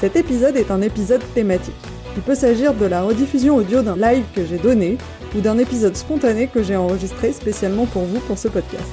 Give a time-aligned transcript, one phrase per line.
[0.00, 1.74] Cet épisode est un épisode thématique.
[2.14, 4.96] Il peut s'agir de la rediffusion audio d'un live que j'ai donné
[5.34, 8.86] ou d'un épisode spontané que j'ai enregistré spécialement pour vous pour ce podcast.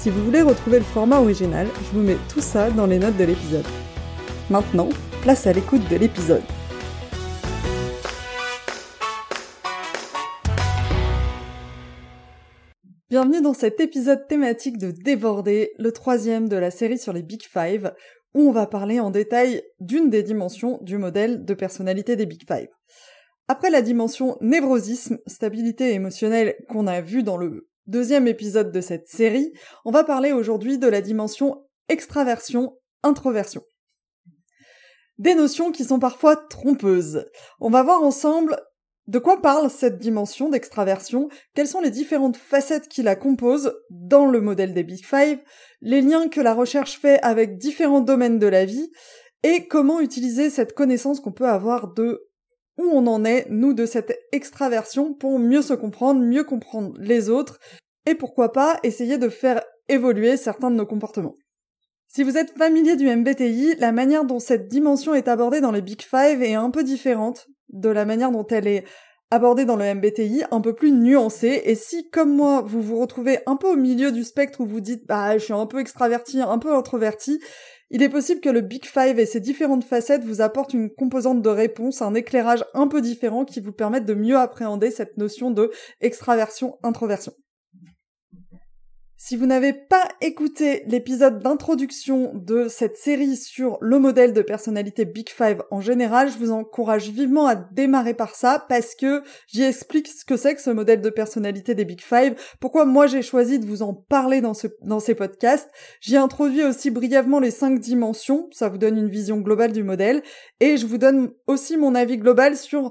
[0.00, 3.16] Si vous voulez retrouver le format original, je vous mets tout ça dans les notes
[3.16, 3.64] de l'épisode.
[4.50, 4.88] Maintenant,
[5.22, 6.42] place à l'écoute de l'épisode.
[13.08, 17.42] Bienvenue dans cet épisode thématique de Déborder, le troisième de la série sur les Big
[17.42, 17.92] Five,
[18.34, 22.42] où on va parler en détail d'une des dimensions du modèle de personnalité des Big
[22.46, 22.68] Five.
[23.48, 29.08] Après la dimension névrosisme, stabilité émotionnelle qu'on a vu dans le deuxième épisode de cette
[29.08, 29.52] série,
[29.84, 33.62] on va parler aujourd'hui de la dimension extraversion, introversion.
[35.18, 37.26] Des notions qui sont parfois trompeuses.
[37.60, 38.56] On va voir ensemble
[39.08, 41.28] de quoi parle cette dimension d'extraversion?
[41.54, 43.74] Quelles sont les différentes facettes qui la composent?
[43.90, 45.38] Dans le modèle des Big Five
[45.80, 48.92] Les liens que la recherche fait avec différents domaines de la vie
[49.42, 52.28] Et comment utiliser cette connaissance qu'on peut avoir de
[52.78, 57.28] où on en est, nous, de cette extraversion pour mieux se comprendre, mieux comprendre les
[57.28, 57.58] autres
[58.06, 61.36] et pourquoi pas essayer de faire évoluer certains de nos comportements.
[62.08, 65.82] Si vous êtes familier du MBTI, la manière dont cette dimension est abordée dans les
[65.82, 68.84] Big Five est un peu différente de la manière dont elle est
[69.30, 71.62] abordée dans le MBTI, un peu plus nuancée.
[71.64, 74.80] Et si, comme moi, vous vous retrouvez un peu au milieu du spectre où vous
[74.80, 77.40] dites, bah, je suis un peu extraverti, un peu introverti,
[77.94, 81.42] il est possible que le Big Five et ses différentes facettes vous apportent une composante
[81.42, 85.50] de réponse, un éclairage un peu différent qui vous permette de mieux appréhender cette notion
[85.50, 85.70] de
[86.00, 87.32] extraversion-introversion.
[89.24, 95.04] Si vous n'avez pas écouté l'épisode d'introduction de cette série sur le modèle de personnalité
[95.04, 99.62] Big Five en général, je vous encourage vivement à démarrer par ça parce que j'y
[99.62, 103.22] explique ce que c'est que ce modèle de personnalité des Big Five, pourquoi moi j'ai
[103.22, 105.70] choisi de vous en parler dans, ce, dans ces podcasts.
[106.00, 110.24] J'y introduis aussi brièvement les cinq dimensions, ça vous donne une vision globale du modèle,
[110.58, 112.90] et je vous donne aussi mon avis global sur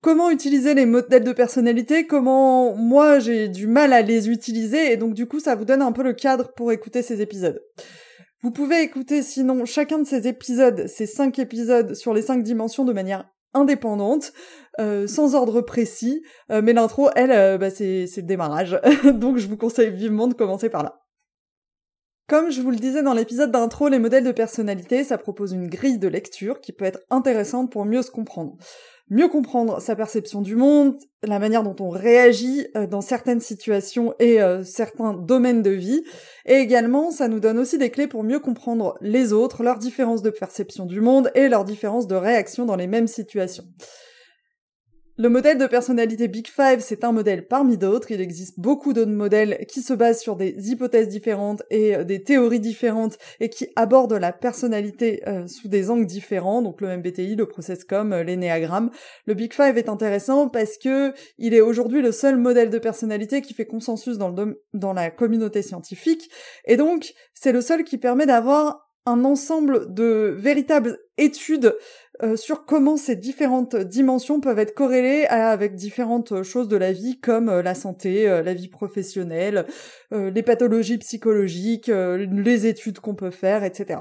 [0.00, 4.96] comment utiliser les modèles de personnalité, comment moi j'ai du mal à les utiliser, et
[4.96, 7.62] donc du coup ça vous donne un peu le cadre pour écouter ces épisodes.
[8.42, 12.84] Vous pouvez écouter sinon chacun de ces épisodes, ces cinq épisodes sur les cinq dimensions
[12.84, 14.32] de manière indépendante,
[14.78, 18.80] euh, sans ordre précis, euh, mais l'intro, elle, euh, bah, c'est le démarrage,
[19.14, 21.00] donc je vous conseille vivement de commencer par là.
[22.28, 25.66] Comme je vous le disais dans l'épisode d'intro, les modèles de personnalité, ça propose une
[25.66, 28.56] grille de lecture qui peut être intéressante pour mieux se comprendre
[29.10, 34.14] mieux comprendre sa perception du monde, la manière dont on réagit euh, dans certaines situations
[34.18, 36.02] et euh, certains domaines de vie.
[36.46, 40.22] Et également, ça nous donne aussi des clés pour mieux comprendre les autres, leurs différences
[40.22, 43.64] de perception du monde et leurs différences de réaction dans les mêmes situations.
[45.20, 48.12] Le modèle de personnalité Big Five, c'est un modèle parmi d'autres.
[48.12, 52.22] Il existe beaucoup d'autres modèles qui se basent sur des hypothèses différentes et euh, des
[52.22, 56.62] théories différentes et qui abordent la personnalité euh, sous des angles différents.
[56.62, 58.92] Donc le MBTI, le Processcom, euh, l'énéagramme.
[59.26, 63.42] Le Big Five est intéressant parce que il est aujourd'hui le seul modèle de personnalité
[63.42, 66.30] qui fait consensus dans, la communauté scientifique.
[66.64, 71.74] Et donc, c'est le seul qui permet d'avoir un ensemble de véritables études
[72.22, 77.20] euh, sur comment ces différentes dimensions peuvent être corrélées avec différentes choses de la vie
[77.20, 79.66] comme euh, la santé, euh, la vie professionnelle,
[80.10, 84.00] les pathologies psychologiques, les études qu'on peut faire, etc.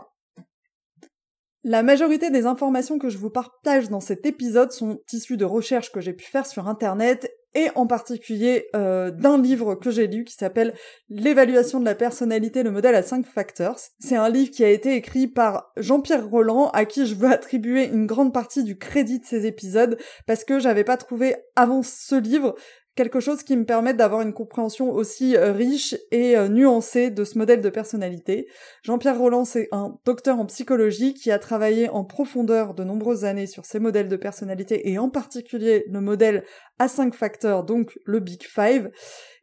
[1.69, 5.91] La majorité des informations que je vous partage dans cet épisode sont issues de recherches
[5.91, 10.23] que j'ai pu faire sur Internet et en particulier euh, d'un livre que j'ai lu
[10.23, 10.73] qui s'appelle
[11.09, 13.77] L'évaluation de la personnalité, le modèle à cinq facteurs.
[13.99, 17.83] C'est un livre qui a été écrit par Jean-Pierre Roland, à qui je veux attribuer
[17.87, 22.15] une grande partie du crédit de ces épisodes, parce que j'avais pas trouvé avant ce
[22.15, 22.55] livre
[22.97, 27.23] quelque chose qui me permette d'avoir une compréhension aussi euh, riche et euh, nuancée de
[27.23, 28.47] ce modèle de personnalité.
[28.83, 33.47] Jean-Pierre Roland, c'est un docteur en psychologie qui a travaillé en profondeur de nombreuses années
[33.47, 36.43] sur ces modèles de personnalité et en particulier le modèle
[36.79, 38.89] à cinq facteurs, donc le Big Five.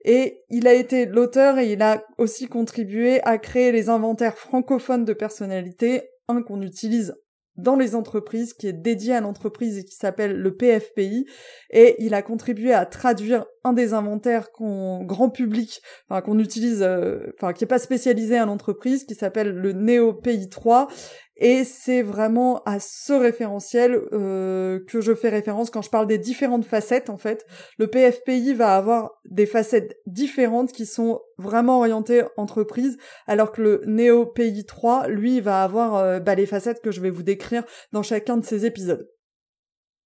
[0.05, 5.05] Et il a été l'auteur et il a aussi contribué à créer les inventaires francophones
[5.05, 7.15] de personnalité, un qu'on utilise
[7.57, 11.27] dans les entreprises, qui est dédié à l'entreprise et qui s'appelle le PFPI,
[11.71, 16.83] et il a contribué à traduire un des inventaires qu'on grand public, enfin qu'on utilise,
[16.83, 20.89] euh, enfin qui est pas spécialisé à l'entreprise, qui s'appelle le NeoPI 3,
[21.37, 26.19] Et c'est vraiment à ce référentiel euh, que je fais référence quand je parle des
[26.19, 27.45] différentes facettes, en fait.
[27.77, 32.97] Le PFPI va avoir des facettes différentes qui sont vraiment orientées entreprise,
[33.27, 37.01] alors que le Néo PI 3, lui, va avoir euh, bah, les facettes que je
[37.01, 39.09] vais vous décrire dans chacun de ces épisodes.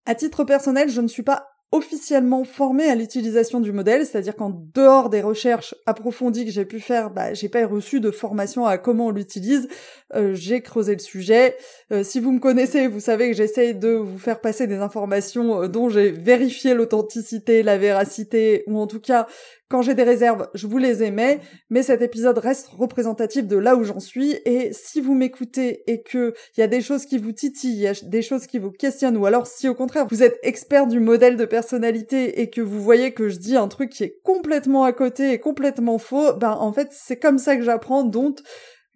[0.06, 4.50] À titre personnel, je ne suis pas officiellement formé à l'utilisation du modèle, c'est-à-dire qu'en
[4.74, 8.78] dehors des recherches approfondies que j'ai pu faire, bah, j'ai pas reçu de formation à
[8.78, 9.68] comment on l'utilise.
[10.14, 11.56] Euh, j'ai creusé le sujet.
[11.92, 15.62] Euh, si vous me connaissez, vous savez que j'essaye de vous faire passer des informations
[15.62, 19.26] euh, dont j'ai vérifié l'authenticité, la véracité, ou en tout cas
[19.68, 23.76] quand j'ai des réserves, je vous les émets, mais cet épisode reste représentatif de là
[23.76, 27.18] où j'en suis, et si vous m'écoutez et que il y a des choses qui
[27.18, 30.06] vous titillent, il y a des choses qui vous questionnent, ou alors si au contraire
[30.10, 33.68] vous êtes expert du modèle de personnalité et que vous voyez que je dis un
[33.68, 37.56] truc qui est complètement à côté et complètement faux, ben en fait c'est comme ça
[37.56, 38.40] que j'apprends, donc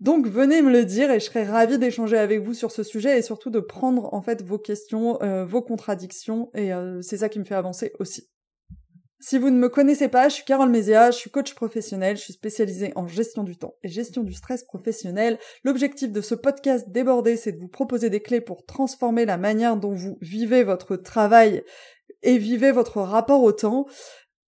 [0.00, 3.18] donc venez me le dire et je serai ravie d'échanger avec vous sur ce sujet
[3.18, 6.50] et surtout de prendre en fait vos questions, euh, vos contradictions.
[6.54, 8.28] Et euh, c'est ça qui me fait avancer aussi.
[9.24, 12.22] Si vous ne me connaissez pas, je suis Carole Mézia, je suis coach professionnel, je
[12.22, 15.38] suis spécialisée en gestion du temps et gestion du stress professionnel.
[15.62, 19.76] L'objectif de ce podcast débordé, c'est de vous proposer des clés pour transformer la manière
[19.76, 21.62] dont vous vivez votre travail
[22.24, 23.86] et vivez votre rapport au temps.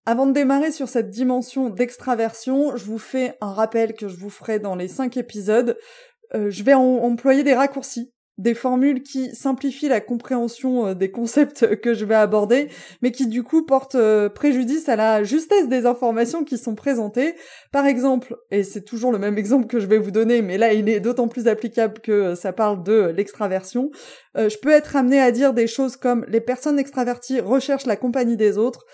[0.06, 4.28] Avant de démarrer sur cette dimension d'extraversion, je vous fais un rappel que je vous
[4.28, 5.78] ferai dans les cinq épisodes.
[6.34, 11.76] Euh, je vais employer des raccourcis des formules qui simplifient la compréhension euh, des concepts
[11.76, 12.68] que je vais aborder,
[13.00, 17.34] mais qui du coup portent euh, préjudice à la justesse des informations qui sont présentées.
[17.70, 20.72] Par exemple, et c'est toujours le même exemple que je vais vous donner, mais là
[20.72, 23.90] il est d'autant plus applicable que euh, ça parle de l'extraversion,
[24.36, 28.36] je peux être amené à dire des choses comme les personnes extraverties recherchent la compagnie
[28.36, 28.84] des autres,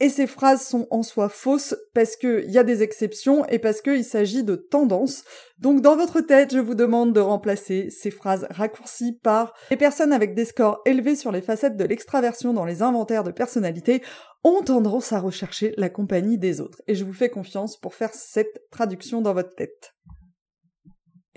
[0.00, 3.80] et ces phrases sont en soi fausses parce qu'il y a des exceptions et parce
[3.80, 5.22] qu'il s'agit de tendances.
[5.58, 10.12] Donc dans votre tête, je vous demande de remplacer ces phrases raccourcies par les personnes
[10.12, 14.02] avec des scores élevés sur les facettes de l'extraversion dans les inventaires de personnalité
[14.42, 16.82] ont tendance à rechercher la compagnie des autres.
[16.88, 19.94] Et je vous fais confiance pour faire cette traduction dans votre tête.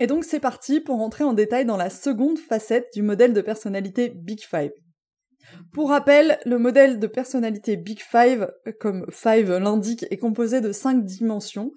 [0.00, 3.40] Et donc c'est parti pour entrer en détail dans la seconde facette du modèle de
[3.40, 4.72] personnalité Big Five.
[5.72, 8.50] Pour rappel, le modèle de personnalité Big Five,
[8.80, 11.72] comme Five l'indique, est composé de cinq dimensions.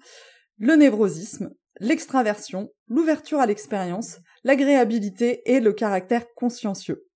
[0.58, 7.06] Le névrosisme, l'extraversion, l'ouverture à l'expérience, l'agréabilité et le caractère consciencieux.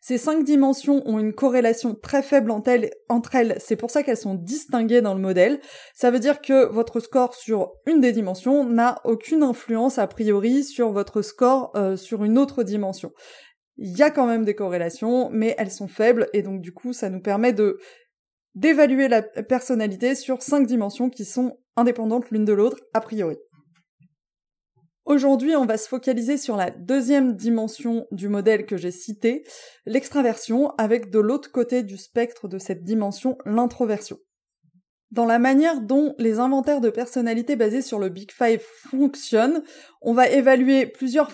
[0.00, 4.34] Ces cinq dimensions ont une corrélation très faible entre elles, c'est pour ça qu'elles sont
[4.34, 5.60] distinguées dans le modèle.
[5.94, 10.64] Ça veut dire que votre score sur une des dimensions n'a aucune influence a priori
[10.64, 13.12] sur votre score euh, sur une autre dimension.
[13.78, 16.92] Il y a quand même des corrélations, mais elles sont faibles, et donc du coup,
[16.92, 17.78] ça nous permet de
[18.54, 23.36] d'évaluer la personnalité sur cinq dimensions qui sont indépendantes l'une de l'autre, a priori.
[25.04, 29.44] Aujourd'hui, on va se focaliser sur la deuxième dimension du modèle que j'ai cité,
[29.84, 34.18] l'extraversion, avec de l'autre côté du spectre de cette dimension, l'introversion.
[35.12, 39.62] Dans la manière dont les inventaires de personnalité basés sur le Big Five fonctionnent,
[40.00, 41.30] on va évaluer plusieurs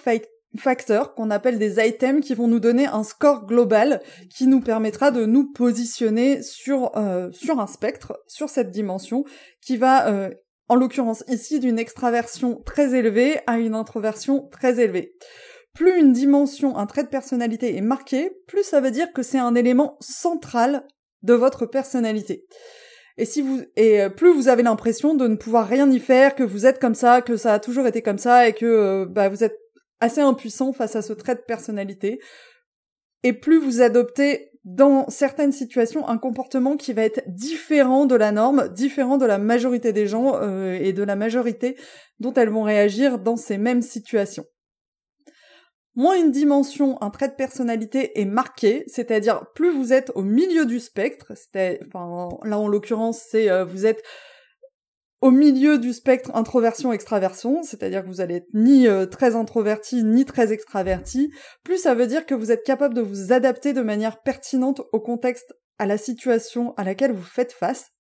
[0.57, 5.11] facteurs qu'on appelle des items qui vont nous donner un score global qui nous permettra
[5.11, 9.25] de nous positionner sur euh, sur un spectre, sur cette dimension
[9.61, 10.31] qui va euh,
[10.69, 15.15] en l'occurrence ici d'une extraversion très élevée à une introversion très élevée.
[15.75, 19.39] Plus une dimension, un trait de personnalité est marqué, plus ça veut dire que c'est
[19.39, 20.87] un élément central
[21.23, 22.45] de votre personnalité.
[23.19, 26.35] Et si vous et euh, plus vous avez l'impression de ne pouvoir rien y faire,
[26.35, 29.29] que vous êtes comme ça, que ça a toujours été comme ça et que bah,
[29.29, 29.57] vous êtes
[30.03, 32.21] assez impuissant face à ce trait de personnalité.
[33.23, 38.33] Et plus vous adoptez dans certaines situations un comportement qui va être différent de la
[38.33, 41.77] norme, différent de la majorité des gens euh, et de la majorité
[42.21, 44.45] dont elles vont réagir dans ces mêmes situations.
[45.95, 50.65] Moins une dimension, un trait de personnalité est marqué, c'est-à-dire plus vous êtes au milieu
[50.65, 51.33] du spectre,
[51.87, 54.03] enfin, là en l'occurrence c'est euh, vous êtes
[55.23, 60.25] au milieu du spectre introversion-extraversion, c'est-à-dire que vous allez être ni euh, très introverti ni
[60.25, 61.31] très extraverti,
[61.63, 65.01] plus ça veut dire que vous êtes capable de vous adapter de manière pertinente au
[65.01, 67.91] contexte, à la situation à laquelle vous faites face.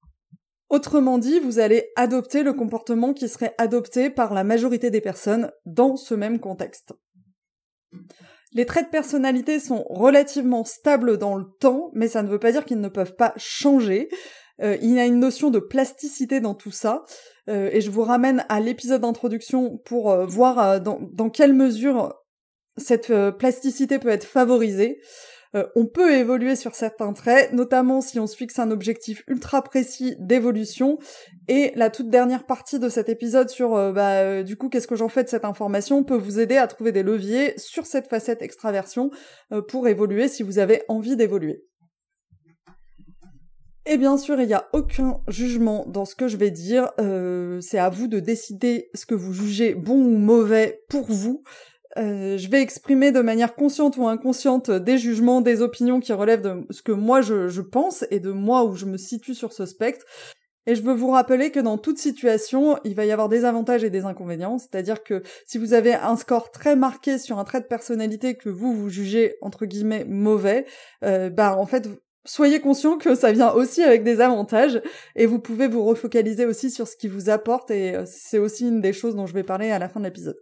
[0.68, 5.52] Autrement dit, vous allez adopter le comportement qui serait adopté par la majorité des personnes
[5.64, 6.92] dans ce même contexte.
[8.52, 12.52] Les traits de personnalité sont relativement stables dans le temps, mais ça ne veut pas
[12.52, 14.08] dire qu'ils ne peuvent pas changer.
[14.62, 17.04] Euh, il y a une notion de plasticité dans tout ça,
[17.48, 22.14] euh, et je vous ramène à l'épisode d'introduction pour euh, voir dans, dans, quelle mesure
[22.76, 25.00] cette plasticité peut être favorisée.
[25.76, 30.16] On peut évoluer sur certains traits, notamment si on se fixe un objectif ultra précis
[30.18, 30.98] d'évolution.
[31.46, 35.10] Et la toute dernière partie de cet épisode sur, bah, du coup, qu'est-ce que j'en
[35.10, 39.10] fais de cette information peut vous aider à trouver des leviers sur cette facette extraversion
[39.68, 41.66] pour évoluer si vous avez envie d'évoluer.
[43.84, 46.92] Et bien sûr, il n'y a aucun jugement dans ce que je vais dire.
[47.60, 51.42] c'est à vous de décider ce que vous jugez bon ou mauvais pour vous.
[51.98, 56.40] Euh, je vais exprimer de manière consciente ou inconsciente des jugements, des opinions qui relèvent
[56.40, 59.66] de ce que moi je, pense et de moi où je me situe sur ce
[59.66, 60.06] spectre.
[60.66, 63.82] Et je veux vous rappeler que dans toute situation, il va y avoir des avantages
[63.82, 64.58] et des inconvénients.
[64.58, 68.48] C'est-à-dire que si vous avez un score très marqué sur un trait de personnalité que
[68.48, 70.66] vous vous jugez entre guillemets mauvais,
[71.04, 71.88] euh, bah en fait
[72.24, 74.80] soyez conscient que ça vient aussi avec des avantages
[75.16, 78.68] et vous pouvez vous refocaliser aussi sur ce qui vous apporte et euh, c'est aussi
[78.68, 80.36] une des choses dont je vais parler à la fin de l'épisode.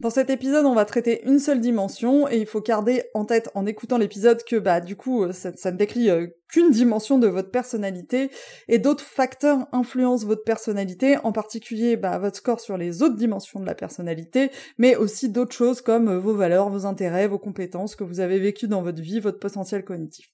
[0.00, 3.50] Dans cet épisode, on va traiter une seule dimension et il faut garder en tête
[3.54, 7.28] en écoutant l'épisode que bah du coup euh, ça, ne décrit euh, qu'une dimension de
[7.28, 8.30] votre personnalité
[8.68, 13.58] et d'autres facteurs influencent votre personnalité, en particulier bah, votre score sur les autres dimensions
[13.58, 17.96] de la personnalité, mais aussi d'autres choses comme euh, vos valeurs, vos intérêts, vos compétences
[17.96, 20.30] que vous avez vécues dans votre vie, votre potentiel cognitif.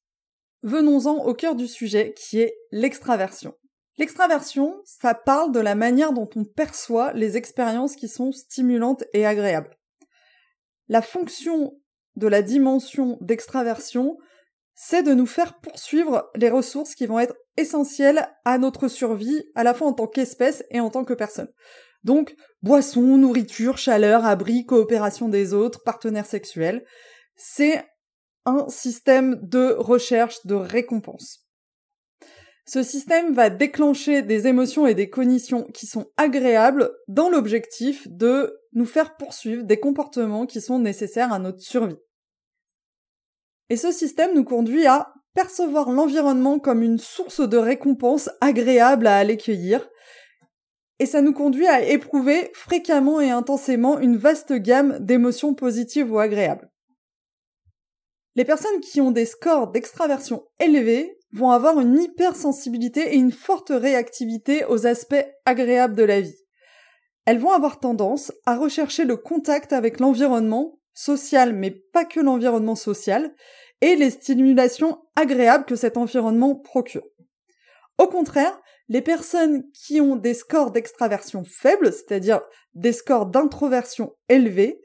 [0.65, 3.55] Venons-en au cœur du sujet qui est l'extraversion.
[3.99, 9.27] L'extraversion, ça parle de la manière dont on perçoit les expériences qui sont stimulantes et
[9.27, 9.77] agréables.
[10.89, 11.79] La fonction
[12.17, 14.19] de la dimension d'extraversion,
[14.75, 19.63] c'est de nous faire poursuivre les ressources qui vont être essentielles à notre survie, à
[19.63, 21.49] la fois en tant qu'espèce et en tant que personne.
[22.03, 26.85] Donc, boisson, nourriture, chaleur, abri, coopération des autres, partenaires sexuels.
[27.37, 27.85] C'est
[28.45, 31.42] un système de recherche de récompense.
[32.65, 38.57] Ce système va déclencher des émotions et des cognitions qui sont agréables dans l'objectif de
[38.73, 41.99] nous faire poursuivre des comportements qui sont nécessaires à notre survie.
[43.69, 49.17] Et ce système nous conduit à percevoir l'environnement comme une source de récompense agréable à
[49.17, 49.89] aller cueillir,
[50.99, 56.19] et ça nous conduit à éprouver fréquemment et intensément une vaste gamme d'émotions positives ou
[56.19, 56.71] agréables.
[58.37, 63.73] Les personnes qui ont des scores d'extraversion élevés vont avoir une hypersensibilité et une forte
[63.75, 66.37] réactivité aux aspects agréables de la vie.
[67.25, 72.75] Elles vont avoir tendance à rechercher le contact avec l'environnement social, mais pas que l'environnement
[72.75, 73.35] social,
[73.81, 77.05] et les stimulations agréables que cet environnement procure.
[77.99, 82.43] Au contraire, les personnes qui ont des scores d'extraversion faibles, c'est-à-dire
[82.75, 84.81] des scores d'introversion élevés,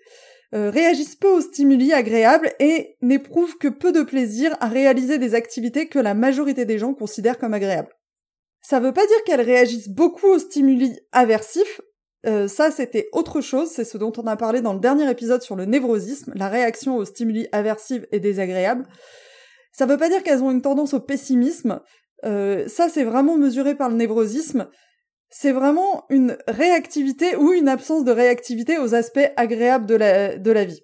[0.56, 5.36] euh, réagissent peu aux stimuli agréables et n'éprouvent que peu de plaisir à réaliser des
[5.36, 7.94] activités que la majorité des gens considèrent comme agréables.
[8.62, 11.82] Ça veut pas dire qu'elles réagissent beaucoup aux stimuli aversifs,
[12.26, 15.42] euh, ça c'était autre chose, c'est ce dont on a parlé dans le dernier épisode
[15.42, 18.88] sur le névrosisme, la réaction aux stimuli aversifs et désagréables.
[19.72, 21.82] Ça veut pas dire qu'elles ont une tendance au pessimisme,
[22.26, 24.68] euh, ça c'est vraiment mesuré par le névrosisme,
[25.30, 30.82] c'est vraiment une réactivité ou une absence de réactivité aux aspects agréables de la, vie.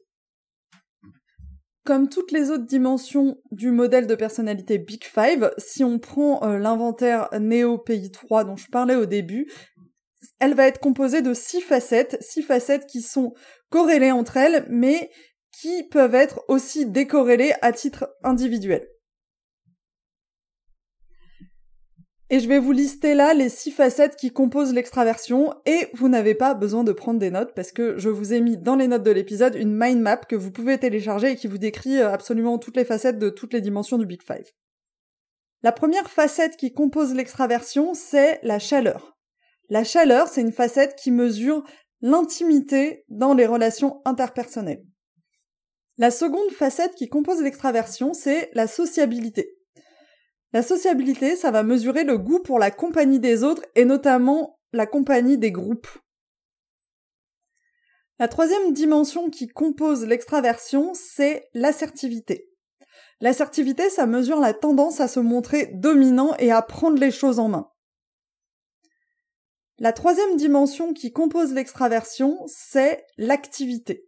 [1.85, 6.57] Comme toutes les autres dimensions du modèle de personnalité Big Five, si on prend euh,
[6.57, 9.51] l'inventaire Néo Pays 3 dont je parlais au début,
[10.39, 13.33] elle va être composée de six facettes, six facettes qui sont
[13.69, 15.09] corrélées entre elles, mais
[15.51, 18.87] qui peuvent être aussi décorrélées à titre individuel.
[22.33, 26.33] Et je vais vous lister là les six facettes qui composent l'extraversion et vous n'avez
[26.33, 29.03] pas besoin de prendre des notes parce que je vous ai mis dans les notes
[29.03, 32.57] de l'épisode une mind map que vous pouvez télécharger et qui vous décrit euh, absolument
[32.57, 34.51] toutes les facettes de toutes les dimensions du Big Five.
[35.61, 39.15] La première facette qui compose l'extraversion, c'est la chaleur.
[39.69, 41.63] La chaleur, c'est une facette qui mesure
[42.01, 44.83] l'intimité dans les relations interpersonnelles.
[45.99, 49.55] La seconde facette qui compose l'extraversion, c'est la sociabilité.
[50.53, 54.85] La sociabilité, ça va mesurer le goût pour la compagnie des autres et notamment la
[54.85, 55.87] compagnie des groupes.
[58.19, 62.51] La troisième dimension qui compose l'extraversion, c'est l'assertivité.
[63.19, 67.47] L'assertivité, ça mesure la tendance à se montrer dominant et à prendre les choses en
[67.47, 67.71] main.
[69.79, 74.05] La troisième dimension qui compose l'extraversion, c'est l'activité.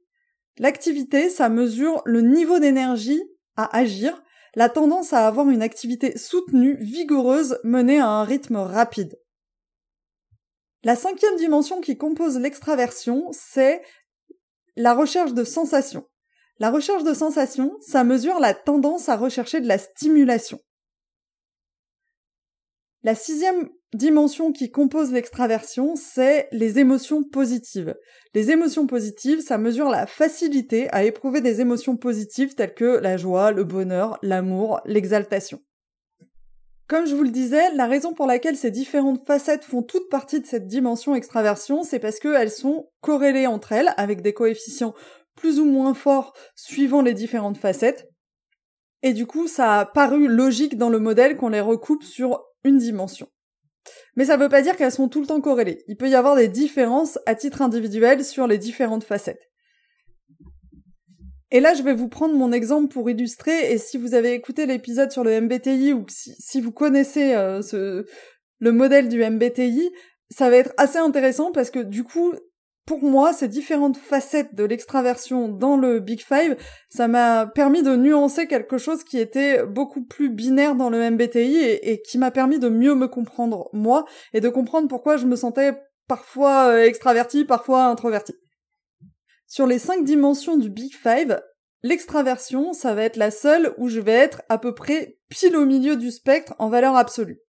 [0.60, 3.24] L'activité, ça mesure le niveau d'énergie
[3.56, 4.22] à agir
[4.56, 9.20] la tendance à avoir une activité soutenue, vigoureuse, menée à un rythme rapide.
[10.84, 13.82] La cinquième dimension qui compose l'extraversion, c'est
[14.76, 16.08] la recherche de sensations.
[16.60, 20.60] La recherche de sensations, ça mesure la tendance à rechercher de la stimulation.
[23.04, 27.96] La sixième dimension qui compose l'extraversion, c'est les émotions positives.
[28.34, 33.18] Les émotions positives, ça mesure la facilité à éprouver des émotions positives telles que la
[33.18, 35.62] joie, le bonheur, l'amour, l'exaltation.
[36.88, 40.40] Comme je vous le disais, la raison pour laquelle ces différentes facettes font toute partie
[40.40, 44.94] de cette dimension extraversion, c'est parce qu'elles sont corrélées entre elles avec des coefficients
[45.36, 48.08] plus ou moins forts suivant les différentes facettes.
[49.02, 52.78] Et du coup, ça a paru logique dans le modèle qu'on les recoupe sur une
[52.78, 53.28] dimension.
[54.16, 55.84] Mais ça veut pas dire qu'elles sont tout le temps corrélées.
[55.88, 59.50] Il peut y avoir des différences à titre individuel sur les différentes facettes.
[61.52, 64.66] Et là, je vais vous prendre mon exemple pour illustrer, et si vous avez écouté
[64.66, 67.62] l'épisode sur le MBTI, ou si, vous connaissez euh,
[68.60, 69.92] le modèle du MBTI,
[70.30, 72.34] ça va être assez intéressant parce que du coup,
[72.86, 76.56] pour moi, ces différentes facettes de l'extraversion dans le Big Five,
[76.90, 81.58] ça m'a permis de nuancer quelque chose qui était beaucoup plus binaire dans le MBTI
[81.58, 85.36] et, qui m'a permis de mieux me comprendre moi et de comprendre pourquoi je me
[85.36, 85.74] sentais
[86.08, 88.36] parfois euh, extraverti, parfois introverti.
[89.48, 91.42] Sur les cinq dimensions du Big Five,
[91.82, 95.66] l'extraversion, ça va être la seule où je vais être à peu près pile au
[95.66, 97.40] milieu du spectre en valeur absolue.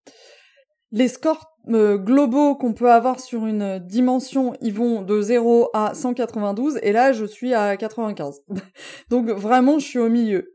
[0.93, 5.95] Les scores euh, globaux qu'on peut avoir sur une dimension, ils vont de 0 à
[5.95, 8.43] 192, et là, je suis à 95.
[9.11, 10.53] Donc vraiment, je suis au milieu.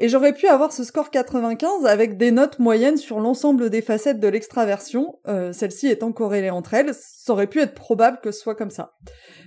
[0.00, 4.20] Et j'aurais pu avoir ce score 95 avec des notes moyennes sur l'ensemble des facettes
[4.20, 8.40] de l'extraversion, euh, celles-ci étant corrélées entre elles, ça aurait pu être probable que ce
[8.40, 8.94] soit comme ça.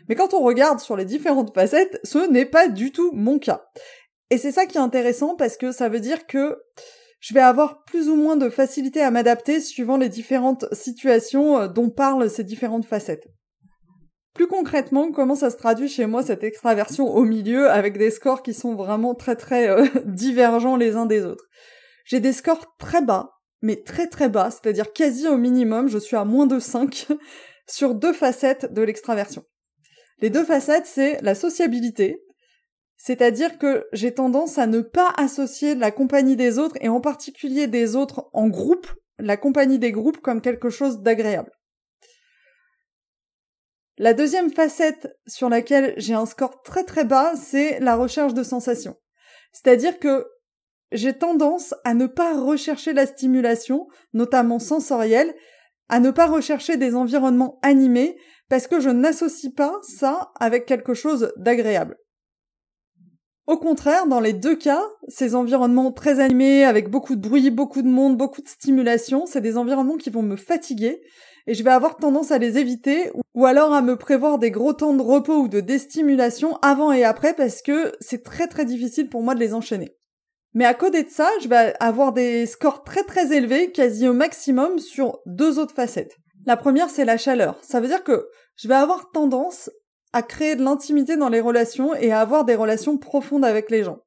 [0.09, 3.63] Mais quand on regarde sur les différentes facettes, ce n'est pas du tout mon cas.
[4.29, 6.57] Et c'est ça qui est intéressant parce que ça veut dire que
[7.21, 11.67] je vais avoir plus ou moins de facilité à m'adapter suivant les différentes situations euh,
[11.67, 13.27] dont parlent ces différentes facettes.
[14.33, 18.41] Plus concrètement, comment ça se traduit chez moi cette extraversion au milieu avec des scores
[18.41, 21.45] qui sont vraiment très très euh, divergents les uns des autres?
[22.05, 23.29] J'ai des scores très bas,
[23.61, 27.07] mais très très bas, c'est-à-dire quasi au minimum, je suis à moins de 5
[27.67, 29.43] sur deux facettes de l'extraversion.
[30.21, 32.23] Les deux facettes, c'est la sociabilité,
[33.03, 37.65] c'est-à-dire que j'ai tendance à ne pas associer la compagnie des autres, et en particulier
[37.65, 38.85] des autres en groupe,
[39.17, 41.51] la compagnie des groupes comme quelque chose d'agréable.
[43.97, 48.43] La deuxième facette sur laquelle j'ai un score très très bas, c'est la recherche de
[48.43, 48.97] sensations.
[49.51, 50.27] C'est-à-dire que
[50.91, 55.33] j'ai tendance à ne pas rechercher la stimulation, notamment sensorielle,
[55.89, 58.15] à ne pas rechercher des environnements animés,
[58.47, 61.97] parce que je n'associe pas ça avec quelque chose d'agréable.
[63.51, 67.81] Au contraire, dans les deux cas, ces environnements très animés, avec beaucoup de bruit, beaucoup
[67.81, 71.01] de monde, beaucoup de stimulation, c'est des environnements qui vont me fatiguer,
[71.47, 74.71] et je vais avoir tendance à les éviter, ou alors à me prévoir des gros
[74.71, 79.09] temps de repos ou de déstimulation avant et après, parce que c'est très très difficile
[79.09, 79.97] pour moi de les enchaîner.
[80.53, 84.13] Mais à côté de ça, je vais avoir des scores très très élevés, quasi au
[84.13, 86.15] maximum, sur deux autres facettes.
[86.45, 87.59] La première, c'est la chaleur.
[87.63, 89.69] Ça veut dire que je vais avoir tendance
[90.13, 93.83] à créer de l'intimité dans les relations et à avoir des relations profondes avec les
[93.83, 93.99] gens.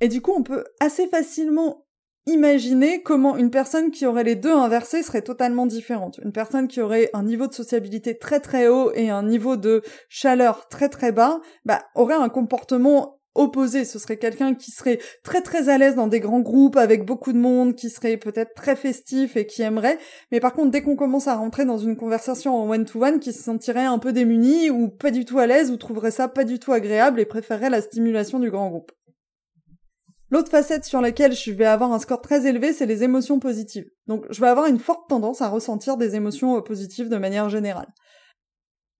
[0.00, 1.86] Et du coup, on peut assez facilement
[2.26, 6.20] imaginer comment une personne qui aurait les deux inversés serait totalement différente.
[6.22, 9.82] Une personne qui aurait un niveau de sociabilité très très haut et un niveau de
[10.08, 13.84] chaleur très très bas, bah, aurait un comportement opposé.
[13.84, 17.32] Ce serait quelqu'un qui serait très très à l'aise dans des grands groupes avec beaucoup
[17.32, 19.98] de monde, qui serait peut-être très festif et qui aimerait.
[20.30, 23.42] Mais par contre, dès qu'on commence à rentrer dans une conversation en one-to-one, qui se
[23.42, 26.58] sentirait un peu démuni ou pas du tout à l'aise ou trouverait ça pas du
[26.58, 28.92] tout agréable et préférerait la stimulation du grand groupe.
[30.30, 33.88] L'autre facette sur laquelle je vais avoir un score très élevé, c'est les émotions positives.
[34.06, 37.88] Donc je vais avoir une forte tendance à ressentir des émotions positives de manière générale.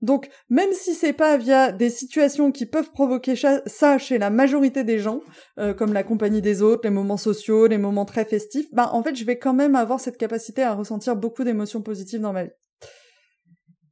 [0.00, 3.34] Donc, même si c'est pas via des situations qui peuvent provoquer
[3.66, 5.20] ça chez la majorité des gens,
[5.58, 9.02] euh, comme la compagnie des autres, les moments sociaux, les moments très festifs, bah en
[9.02, 12.44] fait, je vais quand même avoir cette capacité à ressentir beaucoup d'émotions positives dans ma
[12.44, 12.50] vie.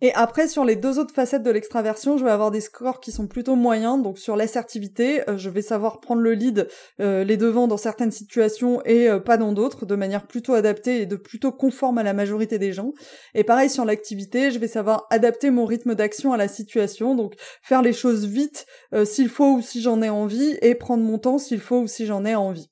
[0.02, 3.12] Et après, sur les deux autres facettes de l'extraversion, je vais avoir des scores qui
[3.12, 4.02] sont plutôt moyens.
[4.02, 6.68] Donc sur l'assertivité, euh, je vais savoir prendre le lead,
[7.00, 11.00] euh, les devants dans certaines situations et euh, pas dans d'autres, de manière plutôt adaptée
[11.00, 12.92] et de plutôt conforme à la majorité des gens.
[13.34, 17.34] Et pareil sur l'activité, je vais savoir adapter mon rythme d'action à la situation, donc
[17.62, 18.66] faire les choses vite
[19.04, 22.06] s'il faut ou si j'en ai envie, et prendre mon temps s'il faut ou si
[22.06, 22.68] j'en ai envie.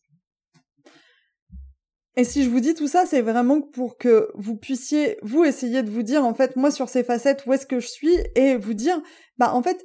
[2.17, 5.83] Et si je vous dis tout ça, c'est vraiment pour que vous puissiez, vous, essayer
[5.83, 8.57] de vous dire, en fait, moi, sur ces facettes, où est-ce que je suis, et
[8.57, 9.01] vous dire,
[9.37, 9.85] bah, en fait,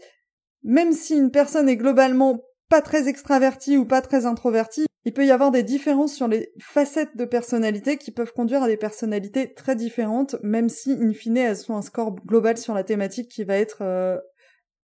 [0.64, 5.26] même si une personne est globalement pas très extravertie ou pas très introvertie, il peut
[5.26, 9.54] y avoir des différences sur les facettes de personnalité qui peuvent conduire à des personnalités
[9.56, 13.44] très différentes, même si, in fine, elles sont un score global sur la thématique qui
[13.44, 14.20] va être euh,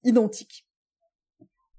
[0.03, 0.67] identique.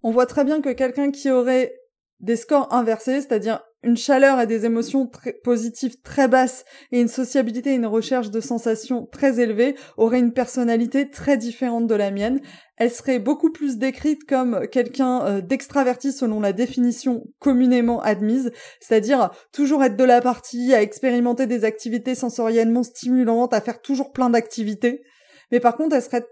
[0.05, 1.74] On voit très bien que quelqu'un qui aurait
[2.20, 5.09] des scores inversés, c'est-à-dire une chaleur et des émotions
[5.44, 10.33] positives très basses et une sociabilité et une recherche de sensations très élevées aurait une
[10.33, 12.40] personnalité très différente de la mienne.
[12.77, 19.31] Elle serait beaucoup plus décrite comme quelqu'un euh, d'extraverti selon la définition communément admise, c'est-à-dire
[19.53, 24.31] toujours être de la partie, à expérimenter des activités sensoriellement stimulantes, à faire toujours plein
[24.31, 25.05] d'activités.
[25.53, 26.27] Mais par contre, elle serait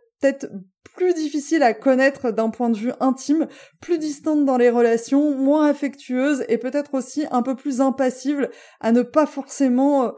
[0.95, 3.49] plus difficile à connaître d'un point de vue intime,
[3.81, 8.93] plus distante dans les relations, moins affectueuse et peut-être aussi un peu plus impassible à
[8.93, 10.11] ne pas forcément euh,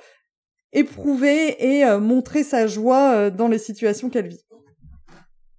[0.72, 4.44] éprouver et euh, montrer sa joie euh, dans les situations qu'elle vit.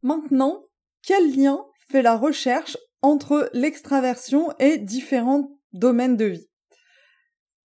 [0.04, 0.66] Maintenant,
[1.02, 6.48] quel lien fait la recherche entre l'extraversion et différents domaines de vie?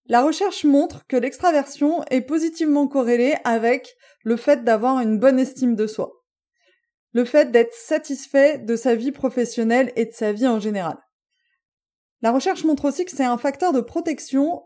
[0.07, 5.77] La recherche montre que l'extraversion est positivement corrélée avec le fait d'avoir une bonne estime
[5.77, 6.22] de soi
[7.13, 10.99] le fait d'être satisfait de sa vie professionnelle et de sa vie en général.
[12.23, 14.63] La recherche montre aussi que c'est un facteur de protection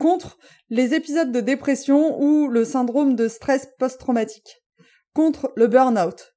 [0.00, 0.38] contre
[0.70, 4.64] les épisodes de dépression ou le syndrome de stress post-traumatique,
[5.12, 6.34] contre le burn-out,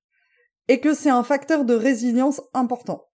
[0.68, 3.08] et que c'est un facteur de résilience important.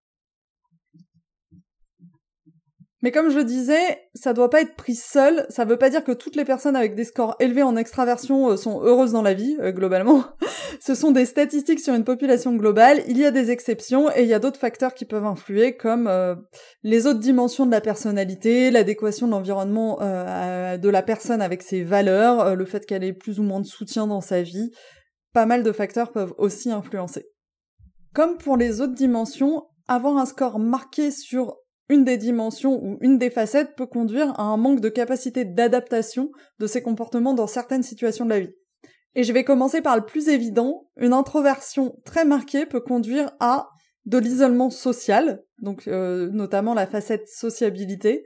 [3.04, 5.46] Mais comme je le disais, ça doit pas être pris seul.
[5.50, 8.56] Ça veut pas dire que toutes les personnes avec des scores élevés en extraversion euh,
[8.56, 10.24] sont heureuses dans la vie, euh, globalement.
[10.80, 13.04] Ce sont des statistiques sur une population globale.
[13.10, 16.08] Il y a des exceptions et il y a d'autres facteurs qui peuvent influer, comme
[16.08, 16.36] euh,
[16.84, 22.56] les autres dimensions de la personnalité, l'adéquation de l'environnement de la personne avec ses valeurs,
[22.56, 24.72] le fait qu'elle ait plus ou moins de soutien dans sa vie.
[25.34, 27.26] Pas mal de facteurs peuvent aussi influencer.
[28.14, 31.58] Comme pour les autres dimensions, avoir un score marqué sur
[31.94, 36.32] une des dimensions ou une des facettes peut conduire à un manque de capacité d'adaptation
[36.60, 38.54] de ces comportements dans certaines situations de la vie.
[39.14, 43.70] Et je vais commencer par le plus évident, une introversion très marquée peut conduire à
[44.06, 48.26] de l'isolement social, donc euh, notamment la facette sociabilité,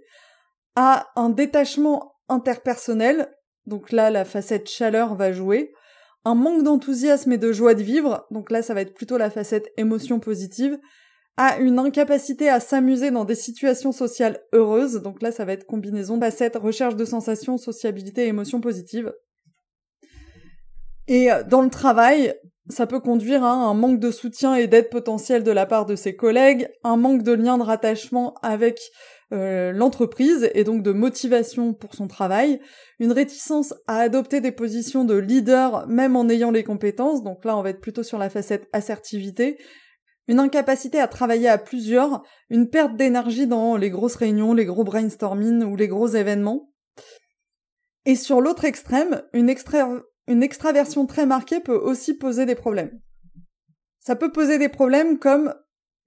[0.78, 3.30] à un détachement interpersonnel,
[3.66, 5.74] donc là la facette chaleur va jouer,
[6.24, 9.30] un manque d'enthousiasme et de joie de vivre, donc là ça va être plutôt la
[9.30, 10.80] facette émotion positive,
[11.38, 15.02] a une incapacité à s'amuser dans des situations sociales heureuses.
[15.04, 19.14] Donc là, ça va être combinaison cette recherche de sensations, sociabilité et émotions positives.
[21.08, 22.34] Et euh, dans le travail,
[22.70, 25.96] ça peut conduire à un manque de soutien et d'aide potentielle de la part de
[25.96, 28.80] ses collègues, un manque de lien de rattachement avec
[29.32, 32.60] euh, l'entreprise et donc de motivation pour son travail,
[33.00, 37.58] une réticence à adopter des positions de leader même en ayant les compétences, donc là
[37.58, 39.58] on va être plutôt sur la facette assertivité,
[40.28, 44.84] une incapacité à travailler à plusieurs, une perte d'énergie dans les grosses réunions, les gros
[44.84, 46.72] brainstorming ou les gros événements.
[48.06, 53.00] Et sur l'autre extrême, une, extraversion très marquée peut aussi poser des problèmes.
[54.00, 55.54] Ça peut poser des problèmes comme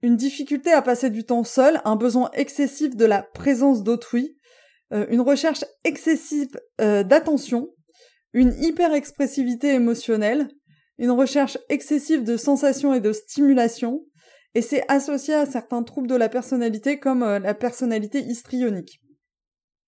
[0.01, 4.35] une difficulté à passer du temps seul, un besoin excessif de la présence d'autrui,
[4.93, 7.69] euh, une recherche excessive euh, d'attention,
[8.33, 10.49] une hyper-expressivité émotionnelle,
[10.97, 14.05] une recherche excessive de sensations et de stimulation,
[14.53, 19.01] et c'est associé à certains troubles de la personnalité comme euh, la personnalité histrionique.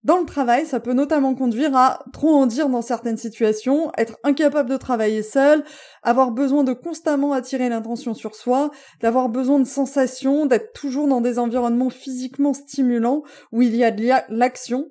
[0.03, 4.17] Dans le travail, ça peut notamment conduire à trop en dire dans certaines situations, être
[4.23, 5.63] incapable de travailler seul,
[6.01, 11.21] avoir besoin de constamment attirer l'attention sur soi, d'avoir besoin de sensations, d'être toujours dans
[11.21, 13.23] des environnements physiquement stimulants
[13.53, 14.89] où il y a de l'action,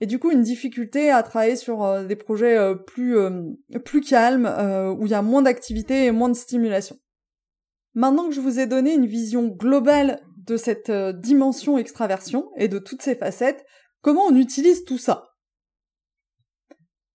[0.00, 3.18] et du coup une difficulté à travailler sur euh, des projets euh, plus
[3.84, 4.46] plus calmes
[4.98, 6.96] où il y a moins d'activité et moins de stimulation.
[7.96, 12.68] Maintenant que je vous ai donné une vision globale de cette euh, dimension extraversion et
[12.68, 13.64] de toutes ses facettes,
[14.02, 15.30] comment on utilise tout ça?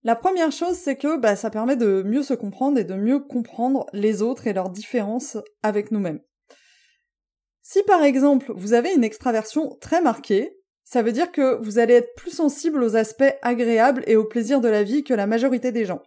[0.02, 3.20] La première chose, c'est que bah, ça permet de mieux se comprendre et de mieux
[3.20, 6.20] comprendre les autres et leurs différences avec nous-mêmes.
[7.62, 11.94] Si par exemple vous avez une extraversion très marquée, ça veut dire que vous allez
[11.94, 15.70] être plus sensible aux aspects agréables et aux plaisirs de la vie que la majorité
[15.70, 16.02] des gens.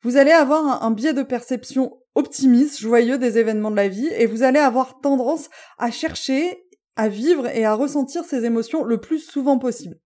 [0.00, 4.26] Vous allez avoir un biais de perception optimiste, joyeux des événements de la vie, et
[4.26, 5.48] vous allez avoir tendance
[5.78, 10.00] à chercher, à vivre et à ressentir ces émotions le plus souvent possible.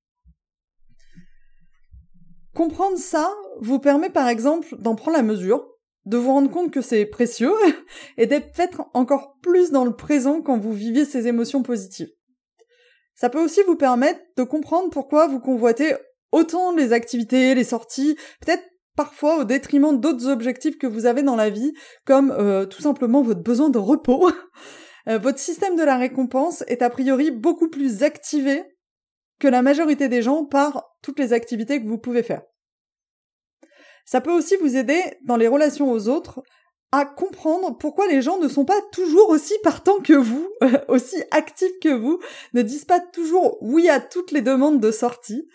[2.52, 5.66] Comprendre ça vous permet par exemple d'en prendre la mesure,
[6.04, 7.54] de vous rendre compte que c'est précieux,
[8.18, 12.10] et d'être peut-être encore plus dans le présent quand vous vivez ces émotions positives.
[13.14, 15.94] Ça peut aussi vous permettre de comprendre pourquoi vous convoitez
[16.32, 18.64] autant les activités, les sorties, peut-être
[18.96, 21.72] parfois au détriment d'autres objectifs que vous avez dans la vie,
[22.04, 24.30] comme euh, tout simplement votre besoin de repos.
[25.08, 28.62] Euh, votre système de la récompense est a priori beaucoup plus activé
[29.38, 32.42] que la majorité des gens par toutes les activités que vous pouvez faire.
[34.04, 36.42] Ça peut aussi vous aider dans les relations aux autres
[36.92, 40.48] à comprendre pourquoi les gens ne sont pas toujours aussi partants que vous,
[40.88, 42.20] aussi actifs que vous,
[42.52, 45.48] ne disent pas toujours oui à toutes les demandes de sortie.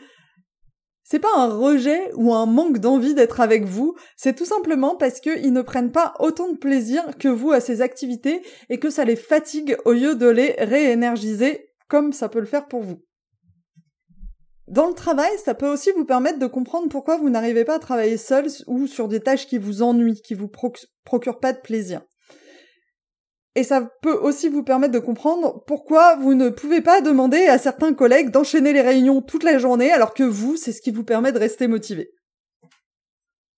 [1.07, 5.19] C'est pas un rejet ou un manque d'envie d'être avec vous, c'est tout simplement parce
[5.19, 9.05] qu'ils ne prennent pas autant de plaisir que vous à ces activités et que ça
[9.05, 13.03] les fatigue au lieu de les réénergiser comme ça peut le faire pour vous.
[14.67, 17.79] Dans le travail, ça peut aussi vous permettre de comprendre pourquoi vous n'arrivez pas à
[17.79, 20.49] travailler seul ou sur des tâches qui vous ennuient, qui vous
[21.03, 22.01] procurent pas de plaisir.
[23.55, 27.57] Et ça peut aussi vous permettre de comprendre pourquoi vous ne pouvez pas demander à
[27.57, 31.05] certains collègues d'enchaîner les réunions toute la journée alors que vous, c'est ce qui vous
[31.05, 32.11] permet de rester motivé.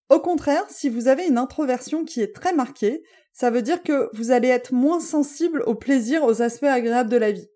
[0.09, 4.09] Au contraire, si vous avez une introversion qui est très marquée, ça veut dire que
[4.13, 7.49] vous allez être moins sensible au plaisir, aux aspects agréables de la vie.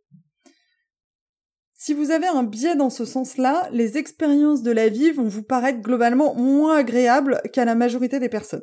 [1.74, 5.42] Si vous avez un biais dans ce sens-là, les expériences de la vie vont vous
[5.44, 8.62] paraître globalement moins agréables qu'à la majorité des personnes.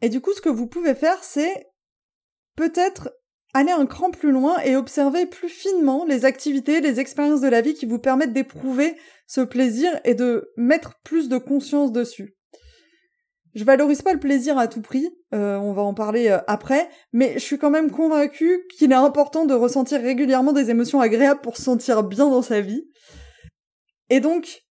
[0.00, 1.66] Et du coup, ce que vous pouvez faire, c'est
[2.58, 3.10] peut-être
[3.54, 7.60] aller un cran plus loin et observer plus finement les activités, les expériences de la
[7.60, 8.96] vie qui vous permettent d'éprouver
[9.28, 12.36] ce plaisir et de mettre plus de conscience dessus.
[13.54, 16.88] Je valorise pas le plaisir à tout prix, euh, on va en parler euh, après,
[17.12, 21.40] mais je suis quand même convaincue qu'il est important de ressentir régulièrement des émotions agréables
[21.40, 22.88] pour se sentir bien dans sa vie.
[24.10, 24.62] Et donc,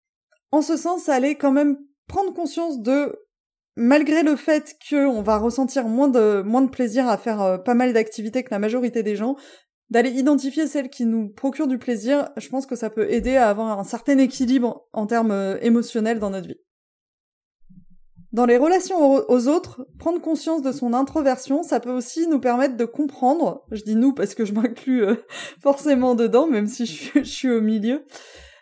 [0.52, 3.16] en ce sens, allez quand même prendre conscience de,
[3.78, 8.42] malgré le fait qu'on va ressentir moins de, plaisir à faire euh, pas mal d'activités
[8.42, 9.36] que la majorité des gens,
[9.88, 13.48] d'aller identifier celles qui nous procurent du plaisir, je pense que ça peut aider à
[13.48, 16.60] avoir un certain équilibre en termes émotionnels dans notre vie.
[18.32, 22.76] Dans les relations aux autres, prendre conscience de son introversion, ça peut aussi nous permettre
[22.76, 25.14] de comprendre, je dis nous parce que je m'inclus euh,
[25.62, 28.04] forcément dedans, même si je, suis au milieu,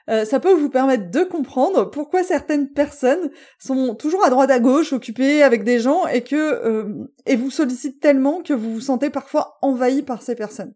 [0.08, 4.60] euh, ça peut vous permettre de comprendre pourquoi certaines personnes sont toujours à droite à
[4.60, 8.80] gauche, occupées avec des gens et que euh, et vous sollicitent tellement que vous vous
[8.80, 10.74] sentez parfois envahi par ces personnes.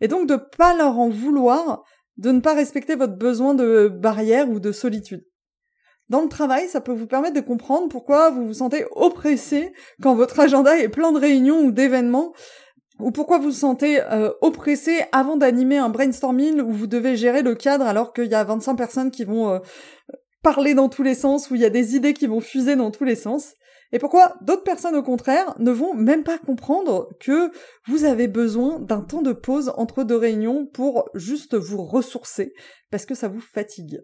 [0.00, 1.82] Et donc de pas leur en vouloir,
[2.18, 5.24] de ne pas respecter votre besoin de barrière ou de solitude.
[6.08, 10.14] Dans le travail, ça peut vous permettre de comprendre pourquoi vous vous sentez oppressé quand
[10.14, 12.32] votre agenda est plein de réunions ou d'événements,
[13.00, 17.42] ou pourquoi vous vous sentez euh, oppressé avant d'animer un brainstorming où vous devez gérer
[17.42, 19.58] le cadre alors qu'il y a 25 personnes qui vont euh,
[20.42, 22.90] parler dans tous les sens, où il y a des idées qui vont fuser dans
[22.90, 23.52] tous les sens?
[23.92, 27.50] Et pourquoi d'autres personnes, au contraire, ne vont même pas comprendre que
[27.86, 32.52] vous avez besoin d'un temps de pause entre deux réunions pour juste vous ressourcer,
[32.90, 34.00] parce que ça vous fatigue.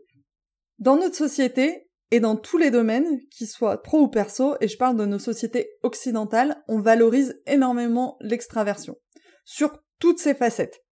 [0.78, 4.76] Dans notre société, et dans tous les domaines, qu'ils soient pro ou perso, et je
[4.76, 8.96] parle de nos sociétés occidentales, on valorise énormément l'extraversion.
[9.44, 10.84] Sur toutes ses facettes.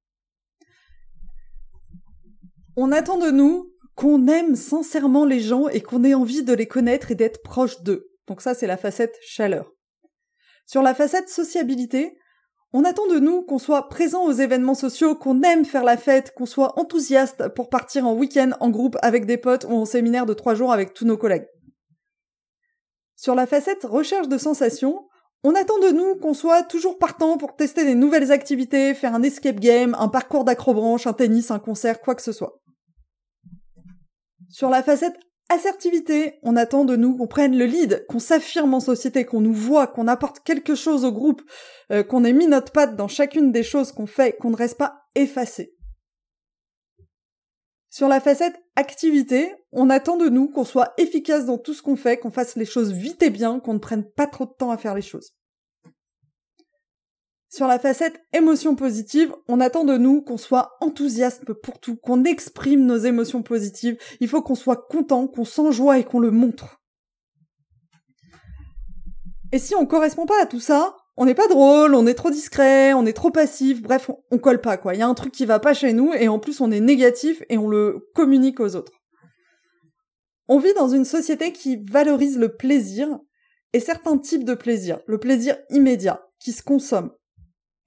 [2.76, 6.66] On attend de nous qu'on aime sincèrement les gens et qu'on ait envie de les
[6.66, 8.08] connaître et d'être proche d'eux.
[8.26, 9.70] Donc ça, c'est la facette chaleur.
[10.66, 12.16] Sur la facette sociabilité,
[12.72, 16.32] on attend de nous qu'on soit présent aux événements sociaux, qu'on aime faire la fête,
[16.34, 20.26] qu'on soit enthousiaste pour partir en week-end en groupe avec des potes ou en séminaire
[20.26, 21.46] de trois jours avec tous nos collègues.
[23.16, 25.06] Sur la facette recherche de sensations,
[25.44, 29.22] on attend de nous qu'on soit toujours partant pour tester des nouvelles activités, faire un
[29.22, 32.60] escape game, un parcours d'acrobranche, un tennis, un concert, quoi que ce soit.
[34.48, 35.18] Sur la facette
[35.52, 39.52] assertivité, on attend de nous qu'on prenne le lead, qu'on s'affirme en société, qu'on nous
[39.52, 41.42] voit, qu'on apporte quelque chose au groupe,
[41.90, 44.78] euh, qu'on ait mis notre patte dans chacune des choses qu'on fait, qu'on ne reste
[44.78, 45.74] pas effacé.
[47.90, 51.96] Sur la facette activité, on attend de nous qu'on soit efficace dans tout ce qu'on
[51.96, 54.70] fait, qu'on fasse les choses vite et bien, qu'on ne prenne pas trop de temps
[54.70, 55.34] à faire les choses.
[57.54, 62.24] Sur la facette émotion positive, on attend de nous qu'on soit enthousiaste pour tout, qu'on
[62.24, 63.98] exprime nos émotions positives.
[64.20, 66.80] Il faut qu'on soit content, qu'on s'en joie et qu'on le montre.
[69.52, 72.30] Et si on correspond pas à tout ça, on n'est pas drôle, on est trop
[72.30, 74.94] discret, on est trop passif, bref, on, on colle pas quoi.
[74.94, 76.80] Il y a un truc qui va pas chez nous et en plus on est
[76.80, 79.02] négatif et on le communique aux autres.
[80.48, 83.08] On vit dans une société qui valorise le plaisir
[83.74, 87.12] et certains types de plaisir, le plaisir immédiat, qui se consomme.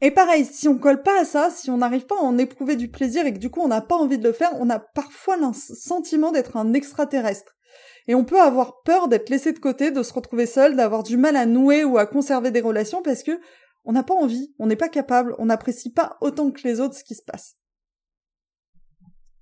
[0.02, 2.76] Et pareil, si on colle pas à ça, si on n'arrive pas à en éprouver
[2.76, 4.80] du plaisir et que du coup on n'a pas envie de le faire, on a
[4.80, 7.56] parfois le sentiment d'être un extraterrestre.
[8.08, 11.18] Et on peut avoir peur d'être laissé de côté, de se retrouver seul, d'avoir du
[11.18, 13.40] mal à nouer ou à conserver des relations parce que
[13.84, 16.96] on n'a pas envie, on n'est pas capable, on n'apprécie pas autant que les autres
[16.96, 17.56] ce qui se passe.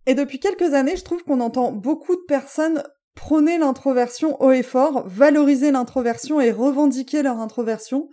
[0.06, 2.84] Et depuis quelques années, je trouve qu'on entend beaucoup de personnes
[3.16, 8.10] prôner l'introversion haut et fort, valoriser l'introversion et revendiquer leur introversion,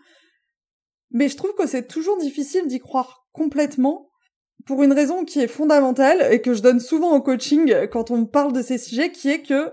[1.11, 4.11] mais je trouve que c'est toujours difficile d'y croire complètement
[4.67, 8.27] pour une raison qui est fondamentale et que je donne souvent au coaching quand on
[8.27, 9.73] parle de ces sujets, qui est que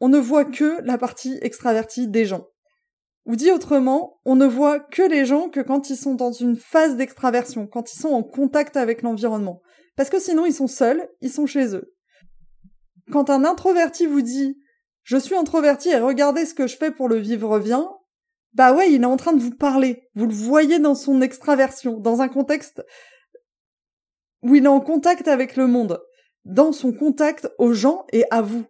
[0.00, 2.46] on ne voit que la partie extravertie des gens.
[3.26, 6.56] Ou dit autrement, on ne voit que les gens que quand ils sont dans une
[6.56, 9.60] phase d'extraversion, quand ils sont en contact avec l'environnement.
[9.96, 11.94] Parce que sinon ils sont seuls, ils sont chez eux.
[13.10, 14.58] Quand un introverti vous dit
[15.02, 17.90] je suis introverti et regardez ce que je fais pour le vivre bien,
[18.58, 20.10] bah ouais, il est en train de vous parler.
[20.16, 22.84] Vous le voyez dans son extraversion, dans un contexte
[24.42, 26.02] où il est en contact avec le monde,
[26.44, 28.66] dans son contact aux gens et à vous.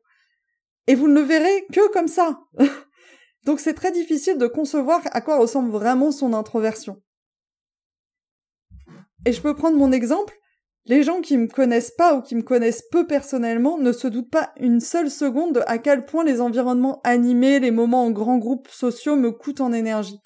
[0.88, 2.38] Et vous ne le verrez que comme ça.
[3.46, 7.02] Donc c'est très difficile de concevoir à quoi ressemble vraiment son introversion.
[9.24, 10.38] Et je peux prendre mon exemple.
[10.86, 14.30] Les gens qui me connaissent pas ou qui me connaissent peu personnellement ne se doutent
[14.30, 18.68] pas une seule seconde à quel point les environnements animés, les moments en grands groupes
[18.68, 20.20] sociaux me coûtent en énergie.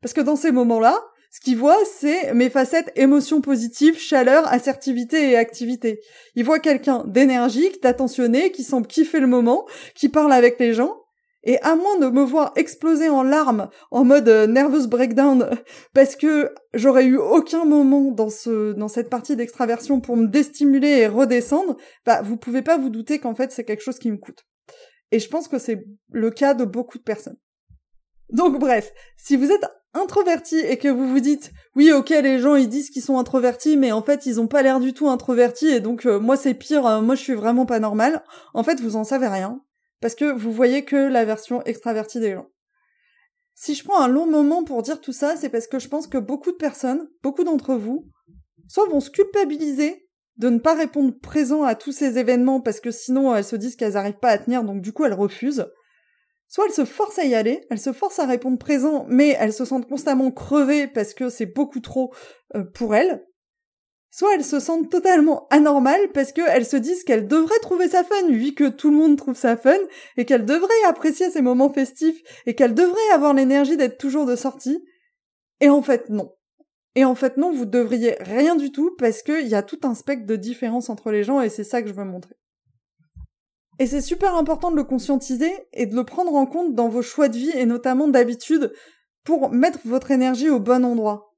[0.00, 1.00] Parce que dans ces moments-là,
[1.34, 6.00] ce qu'ils voient, c'est mes facettes émotions positives, chaleur, assertivité et activité.
[6.36, 10.96] Ils voient quelqu'un d'énergique, d'attentionné, qui semble kiffer le moment, qui parle avec les gens,
[11.44, 15.50] et à moins de me voir exploser en larmes, en mode euh, nervous breakdown,
[15.94, 20.88] parce que j'aurais eu aucun moment dans ce, dans cette partie d'extraversion pour me déstimuler
[20.88, 24.18] et redescendre, bah, vous pouvez pas vous douter qu'en fait c'est quelque chose qui me
[24.18, 24.44] coûte.
[25.12, 27.36] Et je pense que c'est le cas de beaucoup de personnes.
[28.30, 32.56] Donc bref, si vous êtes introverti et que vous vous dites oui ok les gens
[32.56, 35.68] ils disent qu'ils sont introvertis mais en fait ils ont pas l'air du tout introvertis
[35.68, 38.80] et donc euh, moi c'est pire euh, moi je suis vraiment pas normal en fait
[38.80, 39.60] vous en savez rien
[40.04, 42.50] parce que vous voyez que la version extravertie des gens.
[43.54, 46.06] Si je prends un long moment pour dire tout ça, c'est parce que je pense
[46.06, 48.10] que beaucoup de personnes, beaucoup d'entre vous,
[48.68, 52.90] soit vont se culpabiliser de ne pas répondre présent à tous ces événements parce que
[52.90, 55.72] sinon elles se disent qu'elles n'arrivent pas à tenir, donc du coup elles refusent.
[56.48, 59.54] Soit elles se forcent à y aller, elles se forcent à répondre présent, mais elles
[59.54, 62.12] se sentent constamment crevées parce que c'est beaucoup trop
[62.54, 63.24] euh, pour elles
[64.14, 68.28] soit elles se sentent totalement anormales parce qu'elles se disent qu'elles devraient trouver ça fun,
[68.28, 69.74] vu que tout le monde trouve ça fun,
[70.16, 74.36] et qu'elles devraient apprécier ces moments festifs, et qu'elles devraient avoir l'énergie d'être toujours de
[74.36, 74.84] sortie.
[75.60, 76.32] Et en fait, non.
[76.94, 79.96] Et en fait, non, vous devriez rien du tout parce qu'il y a tout un
[79.96, 82.36] spectre de différence entre les gens et c'est ça que je veux montrer.
[83.80, 87.02] Et c'est super important de le conscientiser et de le prendre en compte dans vos
[87.02, 88.72] choix de vie et notamment d'habitude
[89.24, 91.34] pour mettre votre énergie au bon endroit.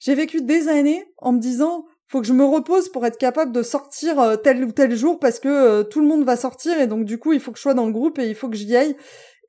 [0.00, 3.52] J'ai vécu des années en me disant faut que je me repose pour être capable
[3.52, 6.80] de sortir euh, tel ou tel jour parce que euh, tout le monde va sortir
[6.80, 8.48] et donc du coup il faut que je sois dans le groupe et il faut
[8.48, 8.96] que j'y aille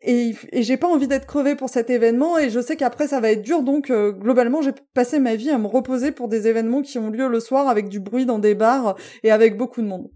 [0.04, 3.19] et, et j'ai pas envie d'être crevé pour cet événement et je sais qu'après ça
[3.19, 6.47] va être dur donc euh, globalement j'ai passé ma vie à me reposer pour des
[6.47, 9.82] événements qui ont lieu le soir avec du bruit dans des bars et avec beaucoup
[9.82, 10.12] de monde.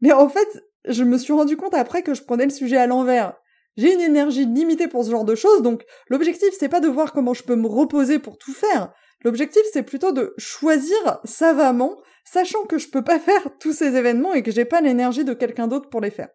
[0.00, 0.48] Mais en fait,
[0.86, 3.34] je me suis rendu compte après que je prenais le sujet à l'envers.
[3.76, 7.12] J'ai une énergie limitée pour ce genre de choses, donc l'objectif c'est pas de voir
[7.12, 8.92] comment je peux me reposer pour tout faire,
[9.24, 14.34] L'objectif, c'est plutôt de choisir savamment, sachant que je peux pas faire tous ces événements
[14.34, 16.28] et que j'ai pas l'énergie de quelqu'un d'autre pour les faire.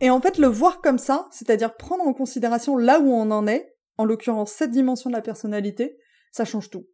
[0.00, 3.46] Et en fait, le voir comme ça, c'est-à-dire prendre en considération là où on en
[3.46, 5.98] est, en l'occurrence cette dimension de la personnalité,
[6.32, 6.86] ça change tout.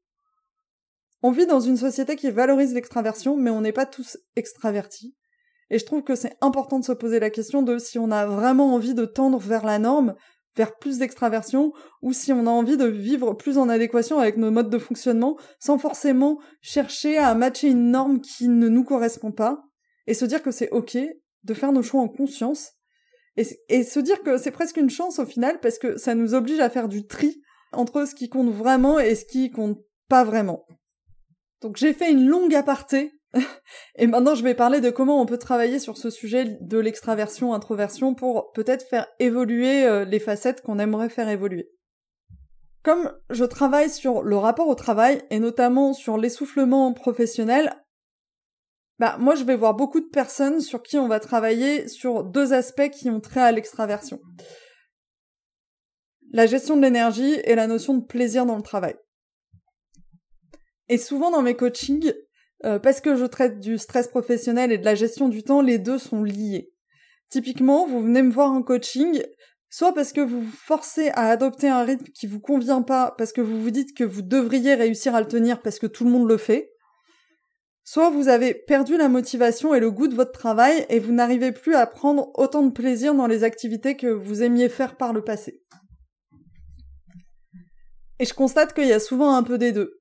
[1.22, 5.14] On vit dans une société qui valorise l'extraversion, mais on n'est pas tous extravertis.
[5.70, 8.26] Et je trouve que c'est important de se poser la question de si on a
[8.26, 10.14] vraiment envie de tendre vers la norme,
[10.56, 14.50] vers plus d'extraversion ou si on a envie de vivre plus en adéquation avec nos
[14.50, 19.62] modes de fonctionnement sans forcément chercher à matcher une norme qui ne nous correspond pas
[20.06, 20.98] et se dire que c'est ok
[21.44, 22.72] de faire nos choix en conscience
[23.68, 26.60] et, se dire que c'est presque une chance au final parce que ça nous oblige
[26.60, 27.42] à faire du tri
[27.72, 30.64] entre ce qui compte vraiment et ce qui compte pas vraiment.
[31.60, 33.12] Donc j'ai fait une longue aparté
[33.96, 38.14] Et maintenant, je vais parler de comment on peut travailler sur ce sujet de l'extraversion-introversion
[38.14, 41.70] pour peut-être faire évoluer euh, les facettes qu'on aimerait faire évoluer.
[42.82, 47.74] Comme je travaille sur le rapport au travail et notamment sur l'essoufflement professionnel,
[48.98, 52.52] bah moi je vais voir beaucoup de personnes sur qui on va travailler sur deux
[52.52, 54.20] aspects qui ont trait à l'extraversion.
[56.32, 58.94] La gestion de l'énergie et la notion de plaisir dans le travail.
[60.88, 62.12] Et souvent dans mes coachings,
[62.64, 65.78] euh, parce que je traite du stress professionnel et de la gestion du temps, les
[65.78, 66.72] deux sont liés.
[67.28, 69.22] Typiquement, vous venez me voir en coaching,
[69.68, 73.32] soit parce que vous vous forcez à adopter un rythme qui vous convient pas, parce
[73.32, 76.10] que vous vous dites que vous devriez réussir à le tenir parce que tout le
[76.10, 76.72] monde le fait,
[77.84, 81.52] soit vous avez perdu la motivation et le goût de votre travail et vous n'arrivez
[81.52, 85.22] plus à prendre autant de plaisir dans les activités que vous aimiez faire par le
[85.22, 85.62] passé.
[88.18, 90.00] Et je constate qu'il y a souvent un peu des deux.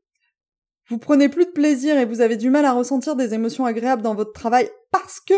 [0.87, 4.03] Vous prenez plus de plaisir et vous avez du mal à ressentir des émotions agréables
[4.03, 5.33] dans votre travail parce que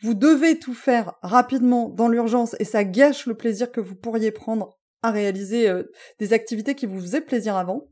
[0.00, 4.30] vous devez tout faire rapidement dans l'urgence et ça gâche le plaisir que vous pourriez
[4.30, 5.84] prendre à réaliser euh,
[6.18, 7.88] des activités qui vous faisaient plaisir avant.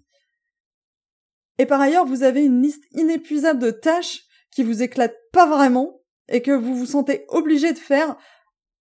[1.59, 6.03] Et par ailleurs, vous avez une liste inépuisable de tâches qui vous éclatent pas vraiment
[6.29, 8.17] et que vous vous sentez obligé de faire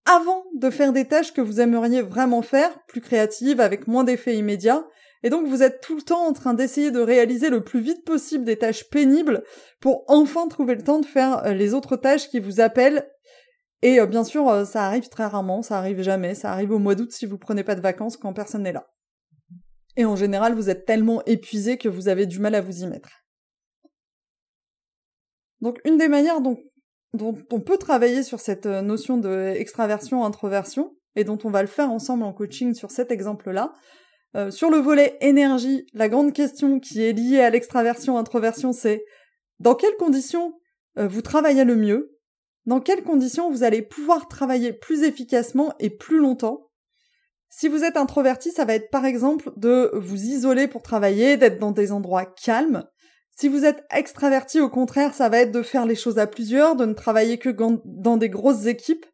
[0.06, 4.36] avant de faire des tâches que vous aimeriez vraiment faire, plus créatives, avec moins d'effets
[4.36, 4.86] immédiats,
[5.26, 8.06] et donc vous êtes tout le temps en train d'essayer de réaliser le plus vite
[8.06, 9.44] possible des tâches pénibles
[9.80, 13.10] pour enfin trouver le temps de faire euh, les autres tâches qui vous appellent.
[13.82, 16.78] Et euh, bien sûr, euh, ça arrive très rarement, ça arrive jamais, ça arrive au
[16.78, 18.88] mois d'août si vous prenez pas de vacances quand personne n'est là.
[19.98, 22.86] Et en général, vous êtes tellement épuisé que vous avez du mal à vous y
[22.86, 23.10] mettre.
[25.60, 26.60] Donc une des manières dont,
[27.20, 32.26] on peut travailler sur cette notion de extraversion-introversion, et dont on va le faire ensemble
[32.26, 33.74] en coaching sur cet exemple-là,
[34.36, 39.06] euh, sur le volet énergie, la grande question qui est liée à l'extraversion-introversion, c'est
[39.60, 40.54] dans quelles conditions
[40.98, 42.18] euh, vous travaillez le mieux?
[42.66, 46.70] Dans quelles conditions vous allez pouvoir travailler plus efficacement et plus longtemps?
[47.50, 51.60] Si vous êtes introverti, ça va être par exemple de vous isoler pour travailler, d'être
[51.60, 52.84] dans des endroits calmes.
[53.38, 56.76] Si vous êtes extraverti, au contraire, ça va être de faire les choses à plusieurs,
[56.76, 59.06] de ne travailler que dans des grosses équipes.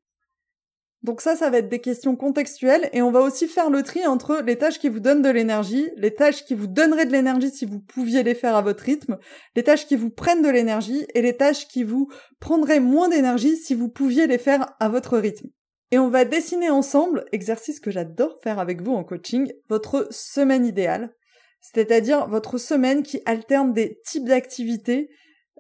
[1.04, 4.06] Donc ça, ça va être des questions contextuelles et on va aussi faire le tri
[4.06, 7.50] entre les tâches qui vous donnent de l'énergie, les tâches qui vous donneraient de l'énergie
[7.50, 9.18] si vous pouviez les faire à votre rythme,
[9.56, 13.58] les tâches qui vous prennent de l'énergie et les tâches qui vous prendraient moins d'énergie
[13.58, 15.50] si vous pouviez les faire à votre rythme.
[15.90, 20.66] Et on va dessiner ensemble, exercice que j'adore faire avec vous en coaching, votre semaine
[20.66, 21.14] idéale,
[21.62, 25.10] c'est-à-dire votre semaine qui alterne des types d'activités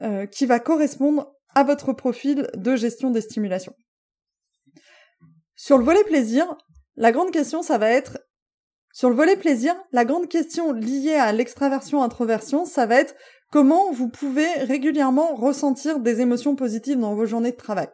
[0.04, 3.74] euh, qui va correspondre à votre profil de gestion des stimulations.
[5.64, 6.58] Sur le volet plaisir,
[6.96, 8.18] la grande question, ça va être
[8.94, 13.14] sur le volet plaisir, la grande question liée à l'extraversion-introversion, ça va être
[13.52, 17.90] comment vous pouvez régulièrement ressentir des émotions positives dans vos journées de travail.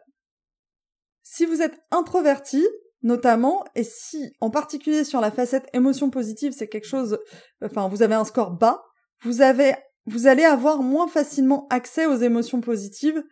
[1.22, 2.66] Si vous êtes introverti,
[3.02, 7.18] notamment, et si en particulier sur la facette émotion positive, c'est quelque chose,
[7.62, 8.82] enfin vous avez un score bas,
[9.24, 9.74] vous avez,
[10.06, 13.22] vous allez avoir moins facilement accès aux émotions positives.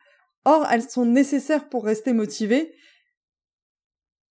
[0.44, 2.74] Or, elles sont nécessaires pour rester motivé,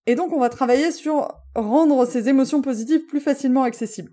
[0.07, 4.11] et donc on va travailler sur rendre ces émotions positives plus facilement accessibles.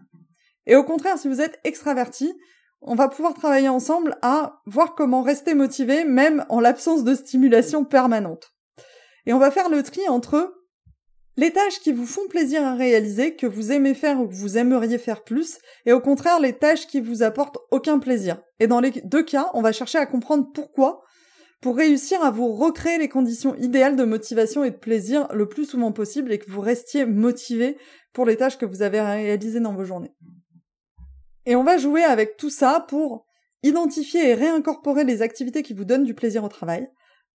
[0.66, 2.32] Et au contraire, si vous êtes extraverti,
[2.80, 7.84] on va pouvoir travailler ensemble à voir comment rester motivé même en l'absence de stimulation
[7.84, 8.52] permanente.
[9.26, 10.52] Et on va faire le tri entre
[11.36, 14.58] les tâches qui vous font plaisir à réaliser, que vous aimez faire ou que vous
[14.58, 18.42] aimeriez faire plus, et au contraire les tâches qui vous apportent aucun plaisir.
[18.60, 21.02] Et dans les deux cas, on va chercher à comprendre pourquoi
[21.62, 25.64] pour réussir à vous recréer les conditions idéales de motivation et de plaisir le plus
[25.64, 27.78] souvent possible et que vous restiez motivé
[28.12, 30.12] pour les tâches que vous avez réalisées dans vos journées.
[31.46, 33.26] Et on va jouer avec tout ça pour
[33.62, 36.90] identifier et réincorporer les activités qui vous donnent du plaisir au travail,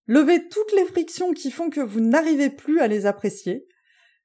[0.08, 3.68] lever toutes les frictions qui font que vous n'arrivez plus à les apprécier,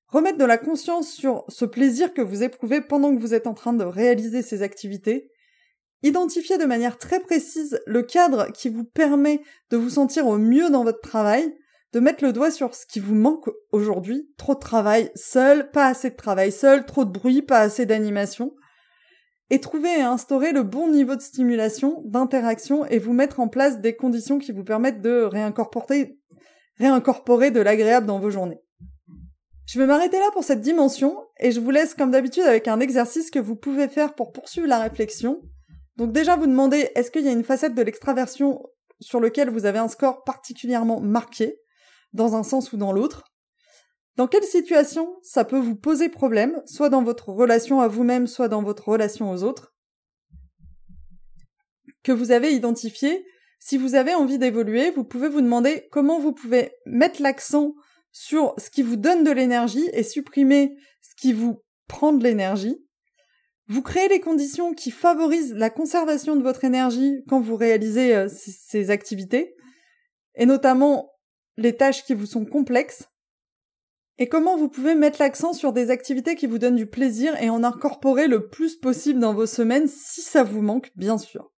[0.07, 3.55] remettre de la conscience sur ce plaisir que vous éprouvez pendant que vous êtes en
[3.55, 5.31] train de réaliser ces activités,
[6.03, 10.71] Identifiez de manière très précise le cadre qui vous permet de vous sentir au mieux
[10.71, 11.55] dans votre travail,
[11.93, 14.31] de mettre le doigt sur ce qui vous manque aujourd'hui.
[14.39, 18.55] Trop de travail seul, pas assez de travail seul, trop de bruit, pas assez d'animation.
[19.51, 23.81] Et trouver et instaurer le bon niveau de stimulation, d'interaction et vous mettre en place
[23.81, 26.17] des conditions qui vous permettent de réincorporer,
[26.79, 28.61] réincorporer de l'agréable dans vos journées.
[29.67, 32.81] Je vais m'arrêter là pour cette dimension et je vous laisse comme d'habitude avec un
[32.81, 35.43] exercice que vous pouvez faire pour poursuivre la réflexion.
[36.01, 38.63] Donc déjà, vous demandez, est-ce qu'il y a une facette de l'extraversion
[39.01, 41.61] sur lequel vous avez un score particulièrement marqué,
[42.15, 43.25] dans un sens ou dans l'autre?
[44.17, 48.49] Dans quelle situation ça peut vous poser problème, soit dans votre relation à vous-même, soit
[48.49, 49.75] dans votre relation aux autres
[52.03, 53.27] Que vous avez identifié?
[53.59, 57.75] Si vous avez envie d'évoluer, vous pouvez vous demander comment vous pouvez mettre l'accent
[58.11, 62.83] sur ce qui vous donne de l'énergie et supprimer ce qui vous prend de l'énergie.
[63.71, 68.29] Vous créez les conditions qui favorisent la conservation de votre énergie quand vous réalisez euh,
[68.29, 69.55] ces activités,
[70.35, 71.13] et notamment
[71.57, 73.09] les tâches qui vous sont complexes,
[74.19, 77.49] et comment vous pouvez mettre l'accent sur des activités qui vous donnent du plaisir et
[77.49, 81.53] en incorporer le plus possible dans vos semaines si ça vous manque, bien sûr.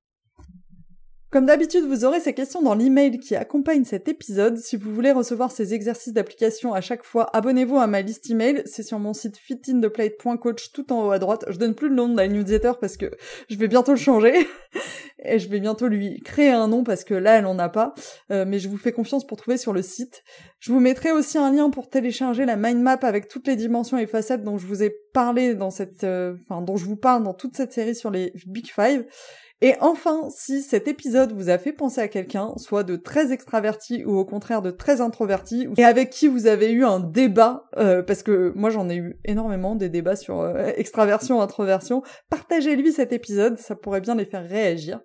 [1.31, 4.57] Comme d'habitude, vous aurez ces questions dans l'email qui accompagne cet épisode.
[4.57, 8.63] Si vous voulez recevoir ces exercices d'application à chaque fois, abonnez-vous à ma liste email.
[8.65, 11.45] C'est sur mon site fitintheplate.coach tout en haut à droite.
[11.47, 13.05] Je donne plus le nom de la newsletter parce que
[13.49, 14.33] je vais bientôt le changer.
[15.23, 17.93] Et je vais bientôt lui créer un nom parce que là, elle en a pas.
[18.31, 20.23] Euh, mais je vous fais confiance pour trouver sur le site.
[20.59, 23.97] Je vous mettrai aussi un lien pour télécharger la mind map avec toutes les dimensions
[23.97, 27.23] et facettes dont je vous ai parlé dans cette, euh, enfin, dont je vous parle
[27.23, 29.05] dans toute cette série sur les Big Five.
[29.63, 34.03] Et enfin, si cet épisode vous a fait penser à quelqu'un, soit de très extraverti
[34.05, 38.01] ou au contraire de très introverti, et avec qui vous avez eu un débat, euh,
[38.01, 42.01] parce que moi j'en ai eu énormément des débats sur euh, extraversion, introversion,
[42.31, 44.99] partagez-lui cet épisode, ça pourrait bien les faire réagir.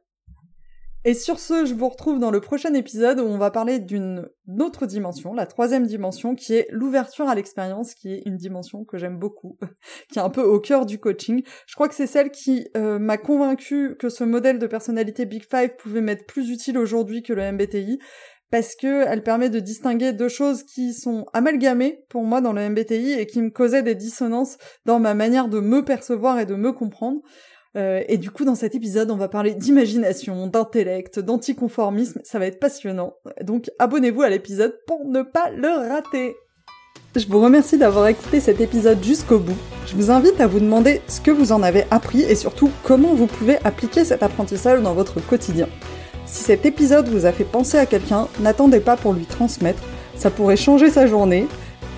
[1.06, 4.28] Et sur ce, je vous retrouve dans le prochain épisode où on va parler d'une
[4.58, 8.98] autre dimension, la troisième dimension, qui est l'ouverture à l'expérience, qui est une dimension que
[8.98, 9.56] j'aime beaucoup,
[10.12, 11.44] qui est un peu au cœur du coaching.
[11.68, 15.44] Je crois que c'est celle qui euh, m'a convaincu que ce modèle de personnalité Big
[15.48, 18.00] Five pouvait m'être plus utile aujourd'hui que le MBTI,
[18.50, 22.68] parce que elle permet de distinguer deux choses qui sont amalgamées pour moi dans le
[22.68, 26.56] MBTI et qui me causaient des dissonances dans ma manière de me percevoir et de
[26.56, 27.20] me comprendre.
[27.76, 32.20] Euh, et du coup, dans cet épisode, on va parler d'imagination, d'intellect, d'anticonformisme.
[32.24, 33.14] Ça va être passionnant.
[33.42, 36.36] Donc, abonnez-vous à l'épisode pour ne pas le rater.
[37.14, 39.56] Je vous remercie d'avoir écouté cet épisode jusqu'au bout.
[39.86, 43.14] Je vous invite à vous demander ce que vous en avez appris et surtout comment
[43.14, 45.68] vous pouvez appliquer cet apprentissage dans votre quotidien.
[46.26, 49.82] Si cet épisode vous a fait penser à quelqu'un, n'attendez pas pour lui transmettre,
[50.16, 51.46] ça pourrait changer sa journée,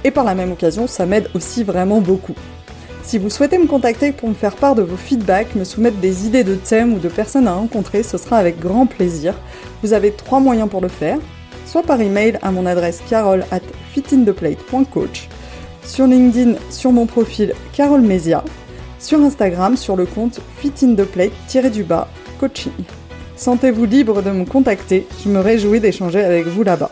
[0.04, 2.34] et par la même occasion, ça m'aide aussi vraiment beaucoup.
[3.08, 6.26] Si vous souhaitez me contacter pour me faire part de vos feedbacks, me soumettre des
[6.26, 9.32] idées de thèmes ou de personnes à rencontrer, ce sera avec grand plaisir.
[9.82, 11.16] Vous avez trois moyens pour le faire,
[11.64, 13.62] soit par email à mon adresse carole at
[15.86, 18.44] sur LinkedIn sur mon profil Carole Mesia,
[18.98, 22.72] sur Instagram sur le compte fitintheplate-du-bas coaching.
[23.36, 26.90] Sentez-vous libre de me contacter, je me réjouis d'échanger avec vous là-bas.